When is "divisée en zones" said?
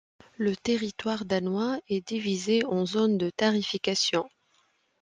2.07-3.19